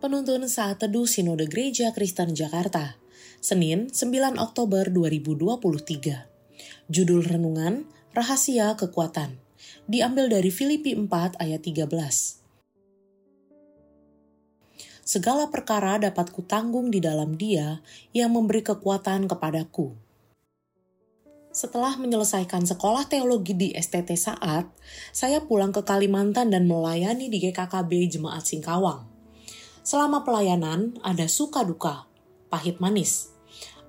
Penuntun 0.00 0.48
Saat 0.48 0.80
Teduh 0.80 1.04
Sinode 1.04 1.44
Gereja 1.44 1.92
Kristen 1.92 2.32
Jakarta, 2.32 2.96
Senin 3.36 3.92
9 3.92 4.40
Oktober 4.40 4.88
2023. 4.88 6.24
Judul 6.88 7.20
Renungan, 7.20 7.84
Rahasia 8.16 8.80
Kekuatan, 8.80 9.36
diambil 9.84 10.32
dari 10.32 10.48
Filipi 10.48 10.96
4 10.96 11.36
ayat 11.36 11.60
13. 11.60 11.84
Segala 15.04 15.52
perkara 15.52 16.00
dapat 16.00 16.32
kutanggung 16.32 16.88
di 16.88 17.04
dalam 17.04 17.36
dia 17.36 17.84
yang 18.16 18.32
memberi 18.32 18.64
kekuatan 18.64 19.28
kepadaku. 19.28 19.92
Setelah 21.52 22.00
menyelesaikan 22.00 22.64
sekolah 22.64 23.04
teologi 23.04 23.52
di 23.52 23.68
STT 23.76 24.16
Saat, 24.16 24.64
saya 25.12 25.44
pulang 25.44 25.76
ke 25.76 25.84
Kalimantan 25.84 26.48
dan 26.48 26.64
melayani 26.64 27.28
di 27.28 27.36
GKKB 27.36 28.16
Jemaat 28.16 28.48
Singkawang. 28.48 29.09
Selama 29.90 30.22
pelayanan, 30.22 31.02
ada 31.02 31.26
suka 31.26 31.66
duka, 31.66 32.06
pahit 32.46 32.78
manis. 32.78 33.34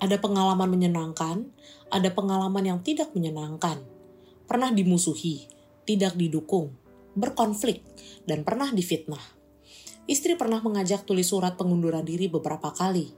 Ada 0.00 0.16
pengalaman 0.16 0.72
menyenangkan, 0.72 1.44
ada 1.92 2.08
pengalaman 2.16 2.64
yang 2.64 2.80
tidak 2.80 3.12
menyenangkan. 3.12 3.84
Pernah 4.48 4.72
dimusuhi, 4.72 5.44
tidak 5.84 6.16
didukung, 6.16 6.72
berkonflik, 7.12 7.84
dan 8.24 8.48
pernah 8.48 8.72
difitnah. 8.72 9.20
Istri 10.08 10.40
pernah 10.40 10.64
mengajak 10.64 11.04
tulis 11.04 11.28
surat 11.28 11.60
pengunduran 11.60 12.08
diri 12.08 12.32
beberapa 12.32 12.72
kali. 12.72 13.12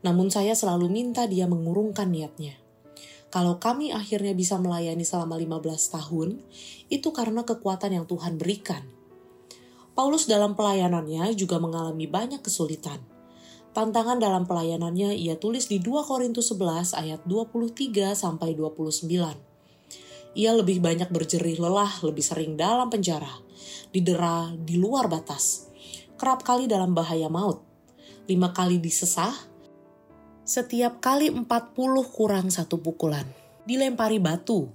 Namun 0.00 0.32
saya 0.32 0.56
selalu 0.56 0.88
minta 0.88 1.28
dia 1.28 1.44
mengurungkan 1.44 2.08
niatnya. 2.08 2.56
Kalau 3.28 3.60
kami 3.60 3.92
akhirnya 3.92 4.32
bisa 4.32 4.56
melayani 4.56 5.04
selama 5.04 5.36
15 5.36 5.60
tahun, 5.92 6.40
itu 6.88 7.08
karena 7.12 7.44
kekuatan 7.44 8.00
yang 8.00 8.08
Tuhan 8.08 8.40
berikan 8.40 9.03
Paulus 9.94 10.26
dalam 10.26 10.58
pelayanannya 10.58 11.38
juga 11.38 11.62
mengalami 11.62 12.10
banyak 12.10 12.42
kesulitan. 12.42 12.98
Tantangan 13.70 14.18
dalam 14.18 14.42
pelayanannya 14.42 15.14
ia 15.14 15.38
tulis 15.38 15.70
di 15.70 15.78
2 15.78 16.02
Korintus 16.02 16.50
11 16.50 16.98
ayat 16.98 17.22
23 17.26 18.14
sampai 18.18 18.58
29. 18.58 19.06
Ia 20.34 20.50
lebih 20.50 20.82
banyak 20.82 21.14
berjerih 21.14 21.62
lelah, 21.62 22.02
lebih 22.02 22.26
sering 22.26 22.58
dalam 22.58 22.90
penjara, 22.90 23.30
didera 23.94 24.50
di 24.58 24.74
luar 24.74 25.06
batas, 25.06 25.70
kerap 26.18 26.42
kali 26.42 26.66
dalam 26.66 26.90
bahaya 26.90 27.30
maut, 27.30 27.62
lima 28.26 28.50
kali 28.50 28.82
disesah, 28.82 29.30
setiap 30.42 30.98
kali 30.98 31.30
40 31.30 31.46
kurang 32.10 32.50
satu 32.50 32.82
pukulan, 32.82 33.30
dilempari 33.62 34.18
batu, 34.18 34.74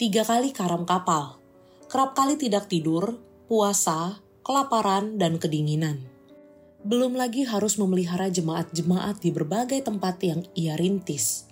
tiga 0.00 0.24
kali 0.24 0.56
karam 0.56 0.88
kapal, 0.88 1.36
kerap 1.92 2.16
kali 2.16 2.40
tidak 2.40 2.64
tidur, 2.72 3.20
puasa, 3.44 4.23
kelaparan, 4.44 5.16
dan 5.16 5.40
kedinginan. 5.40 6.04
Belum 6.84 7.16
lagi 7.16 7.48
harus 7.48 7.80
memelihara 7.80 8.28
jemaat-jemaat 8.28 9.24
di 9.24 9.32
berbagai 9.32 9.80
tempat 9.80 10.20
yang 10.20 10.44
ia 10.52 10.76
rintis. 10.76 11.48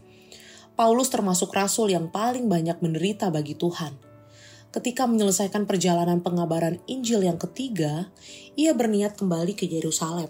Paulus 0.77 1.09
termasuk 1.09 1.57
rasul 1.57 1.89
yang 1.89 2.13
paling 2.13 2.53
banyak 2.53 2.77
menderita 2.85 3.33
bagi 3.33 3.57
Tuhan. 3.57 3.97
Ketika 4.69 5.09
menyelesaikan 5.09 5.65
perjalanan 5.65 6.21
pengabaran 6.21 6.85
Injil 6.85 7.25
yang 7.25 7.41
ketiga, 7.41 8.13
ia 8.61 8.77
berniat 8.77 9.17
kembali 9.17 9.57
ke 9.57 9.65
Yerusalem. 9.65 10.29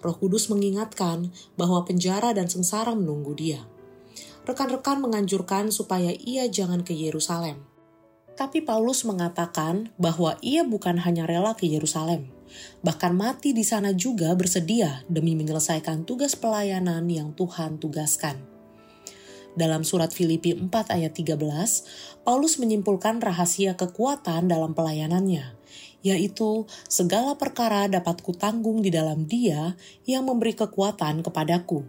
Roh 0.00 0.16
Kudus 0.16 0.48
mengingatkan 0.48 1.28
bahwa 1.60 1.84
penjara 1.84 2.32
dan 2.32 2.48
sengsara 2.48 2.96
menunggu 2.96 3.36
dia. 3.36 3.60
Rekan-rekan 4.48 4.96
menganjurkan 5.04 5.68
supaya 5.68 6.16
ia 6.16 6.48
jangan 6.48 6.80
ke 6.80 6.96
Yerusalem 6.96 7.71
tapi 8.34 8.64
Paulus 8.64 9.04
mengatakan 9.04 9.92
bahwa 10.00 10.40
ia 10.40 10.64
bukan 10.64 10.96
hanya 11.04 11.28
rela 11.28 11.52
ke 11.52 11.68
Yerusalem, 11.68 12.28
bahkan 12.80 13.12
mati 13.12 13.52
di 13.52 13.64
sana 13.64 13.92
juga 13.92 14.32
bersedia 14.32 15.04
demi 15.08 15.36
menyelesaikan 15.36 16.08
tugas 16.08 16.32
pelayanan 16.36 17.04
yang 17.08 17.36
Tuhan 17.36 17.76
tugaskan. 17.76 18.40
Dalam 19.52 19.84
surat 19.84 20.16
Filipi 20.16 20.56
4 20.56 20.72
ayat 20.96 21.12
13, 21.12 22.24
Paulus 22.24 22.56
menyimpulkan 22.56 23.20
rahasia 23.20 23.76
kekuatan 23.76 24.48
dalam 24.48 24.72
pelayanannya, 24.72 25.52
yaitu 26.00 26.64
segala 26.88 27.36
perkara 27.36 27.84
dapat 27.84 28.24
kutanggung 28.24 28.80
di 28.80 28.88
dalam 28.88 29.28
dia 29.28 29.76
yang 30.08 30.24
memberi 30.24 30.56
kekuatan 30.56 31.20
kepadaku. 31.20 31.84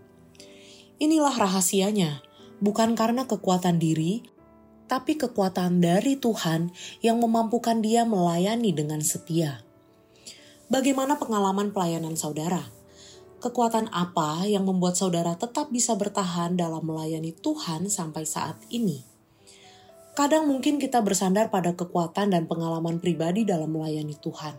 Inilah 1.00 1.40
rahasianya, 1.40 2.20
bukan 2.60 3.00
karena 3.00 3.32
kekuatan 3.32 3.80
diri, 3.80 4.28
tapi 4.94 5.18
kekuatan 5.18 5.82
dari 5.82 6.22
Tuhan 6.22 6.70
yang 7.02 7.18
memampukan 7.18 7.82
dia 7.82 8.06
melayani 8.06 8.70
dengan 8.78 9.02
setia. 9.02 9.66
Bagaimana 10.70 11.18
pengalaman 11.18 11.74
pelayanan 11.74 12.14
saudara? 12.14 12.62
Kekuatan 13.42 13.90
apa 13.90 14.46
yang 14.46 14.70
membuat 14.70 14.94
saudara 14.94 15.34
tetap 15.34 15.74
bisa 15.74 15.98
bertahan 15.98 16.54
dalam 16.54 16.86
melayani 16.86 17.34
Tuhan 17.34 17.90
sampai 17.90 18.22
saat 18.30 18.62
ini? 18.70 19.02
Kadang 20.14 20.46
mungkin 20.46 20.78
kita 20.78 21.02
bersandar 21.02 21.50
pada 21.50 21.74
kekuatan 21.74 22.30
dan 22.30 22.46
pengalaman 22.46 23.02
pribadi 23.02 23.50
dalam 23.50 23.74
melayani 23.74 24.14
Tuhan, 24.22 24.54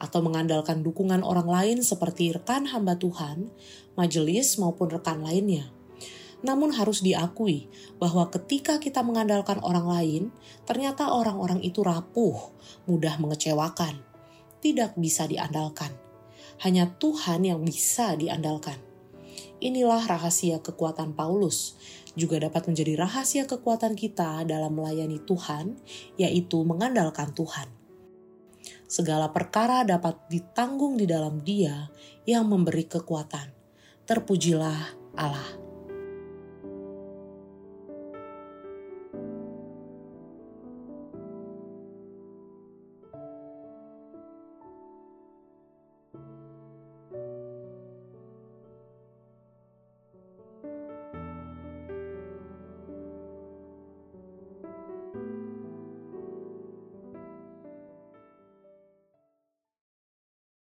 atau 0.00 0.24
mengandalkan 0.24 0.80
dukungan 0.80 1.20
orang 1.20 1.44
lain 1.44 1.78
seperti 1.84 2.32
rekan 2.32 2.64
hamba 2.72 2.96
Tuhan, 2.96 3.52
majelis, 4.00 4.56
maupun 4.56 4.88
rekan 4.88 5.20
lainnya 5.20 5.68
namun 6.38 6.70
harus 6.70 7.02
diakui 7.02 7.66
bahwa 7.98 8.30
ketika 8.30 8.78
kita 8.78 9.02
mengandalkan 9.02 9.58
orang 9.58 9.86
lain, 9.90 10.22
ternyata 10.62 11.10
orang-orang 11.10 11.58
itu 11.66 11.82
rapuh, 11.82 12.54
mudah 12.86 13.18
mengecewakan, 13.18 13.98
tidak 14.62 14.94
bisa 14.94 15.26
diandalkan. 15.26 15.90
Hanya 16.62 16.90
Tuhan 16.98 17.46
yang 17.46 17.62
bisa 17.62 18.14
diandalkan. 18.14 18.78
Inilah 19.58 20.06
rahasia 20.06 20.62
kekuatan 20.62 21.18
Paulus, 21.18 21.74
juga 22.14 22.38
dapat 22.38 22.70
menjadi 22.70 23.02
rahasia 23.02 23.46
kekuatan 23.46 23.98
kita 23.98 24.46
dalam 24.46 24.74
melayani 24.78 25.18
Tuhan, 25.22 25.74
yaitu 26.14 26.62
mengandalkan 26.62 27.34
Tuhan. 27.34 27.66
Segala 28.86 29.34
perkara 29.34 29.82
dapat 29.82 30.18
ditanggung 30.30 30.96
di 30.96 31.04
dalam 31.04 31.42
Dia 31.42 31.90
yang 32.26 32.46
memberi 32.46 32.86
kekuatan. 32.86 33.50
Terpujilah 34.06 35.14
Allah. 35.18 35.67